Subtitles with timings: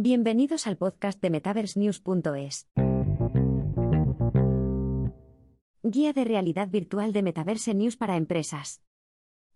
[0.00, 2.68] Bienvenidos al podcast de MetaverseNews.es.
[5.82, 8.80] Guía de realidad virtual de Metaverse News para empresas.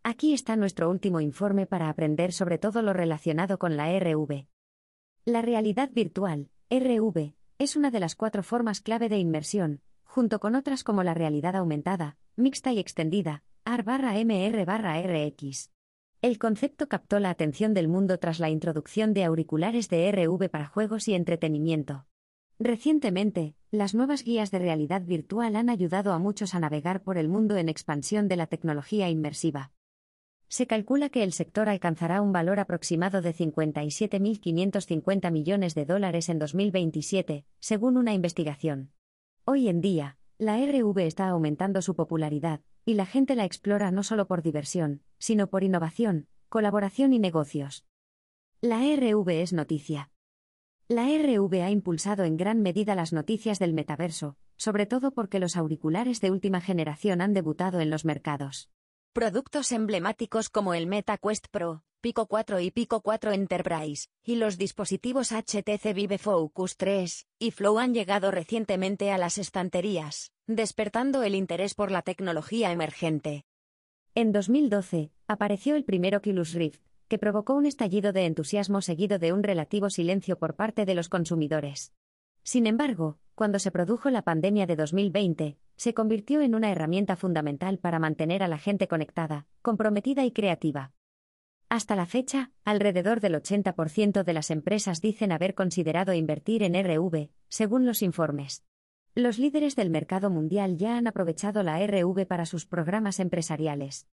[0.03, 4.49] Aquí está nuestro último informe para aprender sobre todo lo relacionado con la RV.
[5.27, 10.57] La realidad virtual, RV, es una de las cuatro formas clave de inmersión, junto con
[10.57, 15.71] otras como la realidad aumentada, mixta y extendida, AR-MR-RX.
[16.23, 20.69] El concepto captó la atención del mundo tras la introducción de auriculares de RV para
[20.69, 22.07] juegos y entretenimiento.
[22.61, 27.29] Recientemente, las nuevas guías de realidad virtual han ayudado a muchos a navegar por el
[27.29, 29.73] mundo en expansión de la tecnología inmersiva.
[30.47, 36.39] Se calcula que el sector alcanzará un valor aproximado de 57.550 millones de dólares en
[36.39, 38.93] 2027, según una investigación.
[39.45, 44.03] Hoy en día, la RV está aumentando su popularidad, y la gente la explora no
[44.03, 47.87] solo por diversión, sino por innovación, colaboración y negocios.
[48.61, 50.11] La RV es noticia.
[50.89, 55.57] La RV ha impulsado en gran medida las noticias del metaverso, sobre todo porque los
[55.57, 58.71] auriculares de última generación han debutado en los mercados.
[59.15, 64.57] Productos emblemáticos como el Meta Quest Pro, Pico 4 y Pico 4 Enterprise, y los
[64.57, 71.35] dispositivos HTC Vive Focus 3 y Flow han llegado recientemente a las estanterías, despertando el
[71.35, 73.45] interés por la tecnología emergente.
[74.15, 79.35] En 2012, apareció el primer Oculus Rift, que provocó un estallido de entusiasmo seguido de
[79.35, 81.93] un relativo silencio por parte de los consumidores.
[82.45, 87.81] Sin embargo, cuando se produjo la pandemia de 2020, se convirtió en una herramienta fundamental
[87.81, 90.93] para mantener a la gente conectada, comprometida y creativa.
[91.69, 97.31] Hasta la fecha, alrededor del 80% de las empresas dicen haber considerado invertir en RV,
[97.49, 98.63] según los informes.
[99.17, 104.07] Los líderes del mercado mundial ya han aprovechado la RV para sus programas empresariales.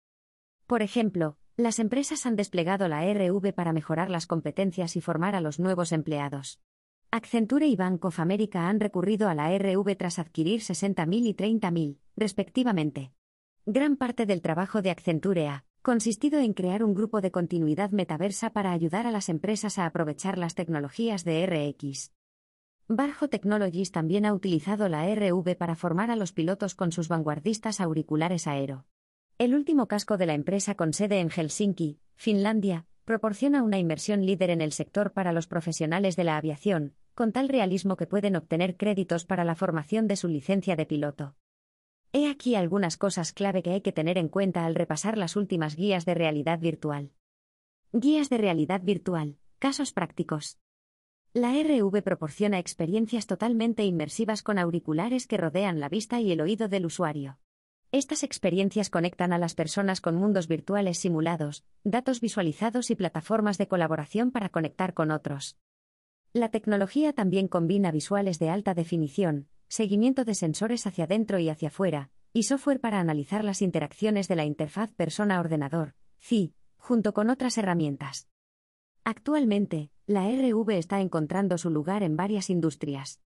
[0.68, 5.42] Por ejemplo, las empresas han desplegado la RV para mejorar las competencias y formar a
[5.42, 6.62] los nuevos empleados.
[7.10, 11.98] Accenture y Bank of America han recurrido a la RV tras adquirir 60.000 y 30.000,
[12.18, 13.14] respectivamente.
[13.66, 18.50] Gran parte del trabajo de Accenture ha consistido en crear un grupo de continuidad metaversa
[18.52, 22.12] para ayudar a las empresas a aprovechar las tecnologías de RX.
[22.90, 27.80] Barjo Technologies también ha utilizado la RV para formar a los pilotos con sus vanguardistas
[27.80, 28.86] auriculares aero.
[29.38, 34.50] El último casco de la empresa con sede en Helsinki, Finlandia, proporciona una inmersión líder
[34.50, 38.76] en el sector para los profesionales de la aviación, con tal realismo que pueden obtener
[38.76, 41.38] créditos para la formación de su licencia de piloto.
[42.12, 45.78] He aquí algunas cosas clave que hay que tener en cuenta al repasar las últimas
[45.78, 47.14] guías de realidad virtual.
[47.94, 50.60] Guías de realidad virtual, casos prácticos.
[51.32, 56.68] La RV proporciona experiencias totalmente inmersivas con auriculares que rodean la vista y el oído
[56.68, 57.40] del usuario.
[57.94, 63.70] Estas experiencias conectan a las personas con mundos virtuales simulados, datos visualizados y plataformas de
[63.70, 65.58] colaboración para conectar con otros.
[66.34, 71.70] La tecnología también combina visuales de alta definición, seguimiento de sensores hacia adentro y hacia
[71.70, 77.58] afuera, y software para analizar las interacciones de la interfaz persona-ordenador, CI, junto con otras
[77.58, 78.28] herramientas.
[79.06, 83.22] Actualmente, la RV está encontrando su lugar en varias industrias.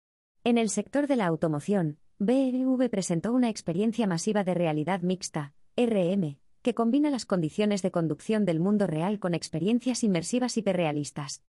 [0.44, 6.38] En el sector de la automoción, BRV presentó una experiencia masiva de realidad mixta, RM,
[6.62, 11.46] que combina las condiciones de conducción del mundo real con experiencias inmersivas hiperrealistas.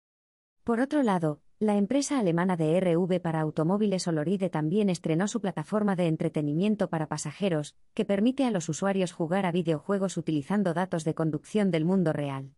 [0.63, 5.95] Por otro lado, la empresa alemana de RV para automóviles Oloride también estrenó su plataforma
[5.95, 11.13] de entretenimiento para pasajeros, que permite a los usuarios jugar a videojuegos utilizando datos de
[11.13, 12.55] conducción del mundo real.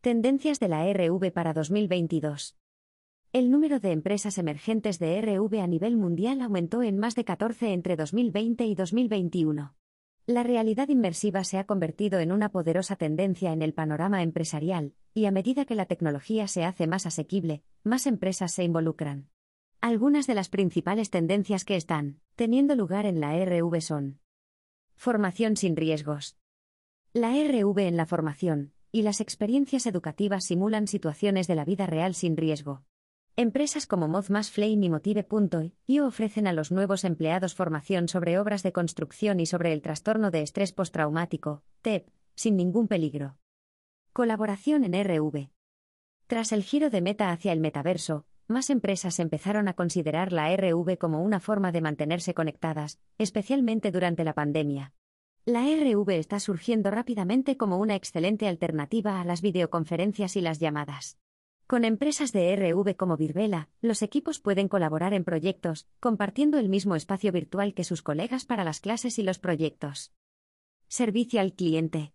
[0.00, 2.56] Tendencias de la RV para 2022.
[3.32, 7.72] El número de empresas emergentes de RV a nivel mundial aumentó en más de 14
[7.72, 9.74] entre 2020 y 2021.
[10.26, 15.26] La realidad inmersiva se ha convertido en una poderosa tendencia en el panorama empresarial, y
[15.26, 19.28] a medida que la tecnología se hace más asequible, más empresas se involucran.
[19.80, 24.18] Algunas de las principales tendencias que están teniendo lugar en la RV son
[24.96, 26.38] Formación sin riesgos.
[27.12, 32.14] La RV en la formación y las experiencias educativas simulan situaciones de la vida real
[32.14, 32.82] sin riesgo.
[33.38, 38.72] Empresas como Mozmas Flame y Motive.io ofrecen a los nuevos empleados formación sobre obras de
[38.72, 43.36] construcción y sobre el trastorno de estrés postraumático, TEP, sin ningún peligro.
[44.14, 45.50] Colaboración en RV.
[46.26, 50.96] Tras el giro de meta hacia el metaverso, más empresas empezaron a considerar la RV
[50.96, 54.94] como una forma de mantenerse conectadas, especialmente durante la pandemia.
[55.44, 61.18] La RV está surgiendo rápidamente como una excelente alternativa a las videoconferencias y las llamadas.
[61.66, 66.94] Con empresas de RV como Virbela, los equipos pueden colaborar en proyectos, compartiendo el mismo
[66.94, 70.12] espacio virtual que sus colegas para las clases y los proyectos.
[70.86, 72.12] Servicio al cliente.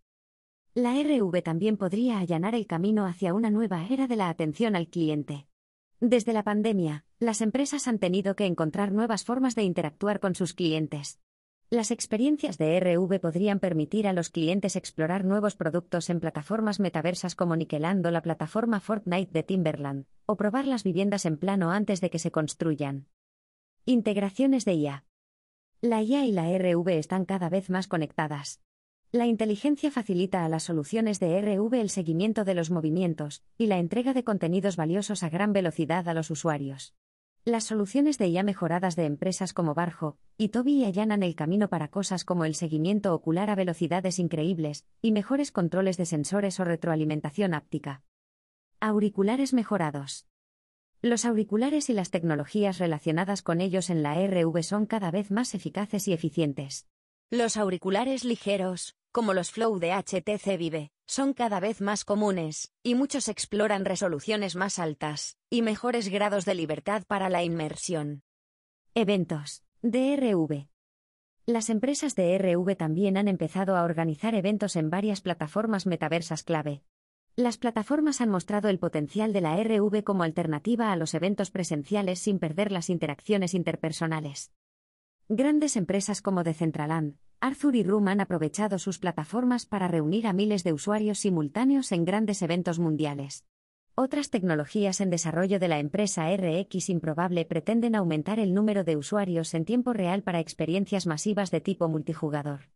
[0.74, 4.88] La RV también podría allanar el camino hacia una nueva era de la atención al
[4.88, 5.48] cliente.
[6.00, 10.54] Desde la pandemia, las empresas han tenido que encontrar nuevas formas de interactuar con sus
[10.54, 11.20] clientes.
[11.74, 17.34] Las experiencias de RV podrían permitir a los clientes explorar nuevos productos en plataformas metaversas
[17.34, 22.10] como Niquelando la plataforma Fortnite de Timberland, o probar las viviendas en plano antes de
[22.10, 23.08] que se construyan.
[23.86, 25.06] Integraciones de IA.
[25.80, 28.60] La IA y la RV están cada vez más conectadas.
[29.14, 33.80] La inteligencia facilita a las soluciones de RV el seguimiento de los movimientos y la
[33.80, 36.96] entrega de contenidos valiosos a gran velocidad a los usuarios.
[37.44, 41.88] Las soluciones de IA mejoradas de empresas como Barjo y Toby allanan el camino para
[41.88, 47.56] cosas como el seguimiento ocular a velocidades increíbles y mejores controles de sensores o retroalimentación
[47.56, 48.04] áptica.
[48.80, 50.28] Auriculares mejorados.
[51.02, 55.56] Los auriculares y las tecnologías relacionadas con ellos en la RV son cada vez más
[55.56, 56.86] eficaces y eficientes.
[57.32, 62.96] Los auriculares ligeros, como los Flow de HTC Vive, son cada vez más comunes, y
[62.96, 68.24] muchos exploran resoluciones más altas y mejores grados de libertad para la inmersión.
[68.96, 69.62] Eventos.
[69.82, 70.70] DRV.
[71.46, 76.82] Las empresas de RV también han empezado a organizar eventos en varias plataformas metaversas clave.
[77.36, 82.20] Las plataformas han mostrado el potencial de la RV como alternativa a los eventos presenciales
[82.20, 84.54] sin perder las interacciones interpersonales.
[85.28, 90.64] Grandes empresas como Decentraland, Arthur y Room han aprovechado sus plataformas para reunir a miles
[90.64, 93.48] de usuarios simultáneos en grandes eventos mundiales.
[93.96, 99.56] Otras tecnologías en desarrollo de la empresa RX Improbable pretenden aumentar el número de usuarios
[99.56, 102.70] en tiempo real para experiencias masivas de tipo multijugador.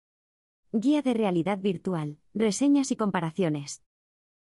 [0.72, 3.84] Guía de realidad virtual, reseñas y comparaciones.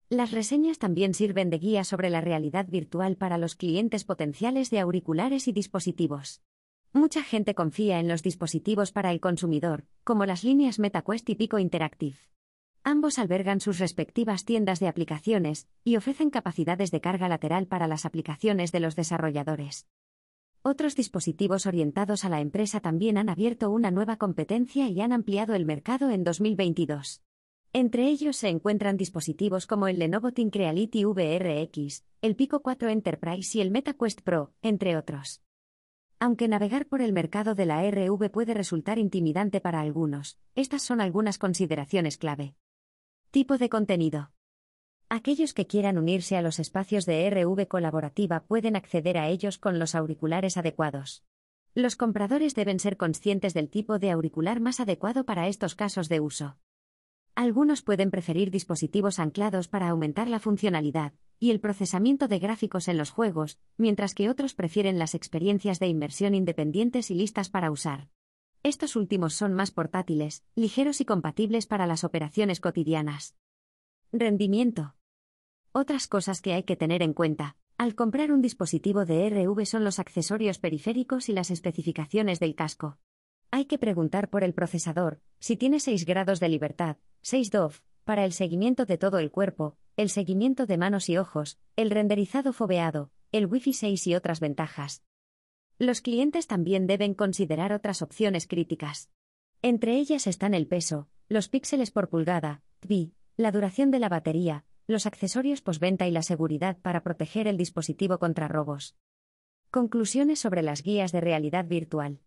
[0.09, 4.81] Las reseñas también sirven de guía sobre la realidad virtual para los clientes potenciales de
[4.81, 6.41] auriculares y dispositivos.
[6.97, 11.59] Mucha gente confía en los dispositivos para el consumidor, como las líneas MetaQuest y Pico
[11.59, 12.17] Interactive.
[12.85, 18.07] Ambos albergan sus respectivas tiendas de aplicaciones y ofrecen capacidades de carga lateral para las
[18.07, 19.87] aplicaciones de los desarrolladores.
[20.63, 25.55] Otros dispositivos orientados a la empresa también han abierto una nueva competencia y han ampliado
[25.55, 27.21] el mercado en 2022.
[27.75, 33.61] Entre ellos se encuentran dispositivos como el Lenovo Reality VRX, el Pico 4 Enterprise y
[33.61, 35.43] el MetaQuest Pro, entre otros.
[36.19, 41.03] Aunque navegar por el mercado de la RV puede resultar intimidante para algunos, estas son
[41.03, 42.55] algunas consideraciones clave.
[43.31, 44.31] Tipo de contenido.
[45.11, 49.79] Aquellos que quieran unirse a los espacios de RV colaborativa pueden acceder a ellos con
[49.79, 51.23] los auriculares adecuados.
[51.75, 56.21] Los compradores deben ser conscientes del tipo de auricular más adecuado para estos casos de
[56.21, 56.57] uso.
[57.37, 62.97] Algunos pueden preferir dispositivos anclados para aumentar la funcionalidad, y el procesamiento de gráficos en
[62.97, 68.09] los juegos, mientras que otros prefieren las experiencias de inmersión independientes y listas para usar.
[68.63, 73.37] Estos últimos son más portátiles, ligeros y compatibles para las operaciones cotidianas.
[74.13, 74.95] Rendimiento.
[75.73, 77.59] Otras cosas que hay que tener en cuenta.
[77.77, 82.99] Al comprar un dispositivo de RV son los accesorios periféricos y las especificaciones del casco.
[83.51, 86.97] Hay que preguntar por el procesador, si tiene 6 grados de libertad,
[87.29, 91.59] 6 DOF, para el seguimiento de todo el cuerpo, el seguimiento de manos y ojos,
[91.75, 95.03] el renderizado foveado, el Wi-Fi 6 y otras ventajas.
[95.77, 99.11] Los clientes también deben considerar otras opciones críticas.
[99.61, 104.65] Entre ellas están el peso, los píxeles por pulgada, TBI, la duración de la batería,
[104.87, 108.95] los accesorios postventa y la seguridad para proteger el dispositivo contra robos.
[109.73, 112.21] Conclusiones sobre las guías de realidad virtual.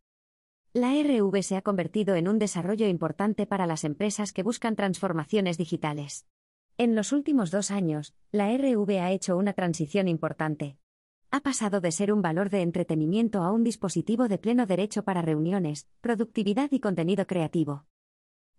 [0.73, 5.57] La RV se ha convertido en un desarrollo importante para las empresas que buscan transformaciones
[5.57, 6.27] digitales.
[6.77, 10.77] En los últimos dos años, la RV ha hecho una transición importante.
[11.31, 15.23] Ha pasado de ser un valor de entretenimiento a un dispositivo de pleno derecho para
[15.23, 17.85] reuniones, productividad y contenido creativo.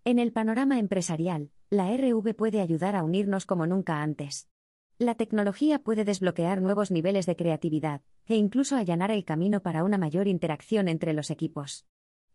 [0.03, 4.49] En el panorama empresarial, la RV puede ayudar a unirnos como nunca antes.
[4.97, 9.97] La tecnología puede desbloquear nuevos niveles de creatividad, e incluso allanar el camino para una
[9.97, 11.87] mayor interacción entre los equipos.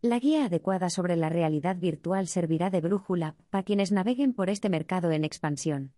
[0.03, 4.69] La guía adecuada sobre la realidad virtual servirá de brújula para quienes naveguen por este
[4.69, 5.93] mercado en expansión.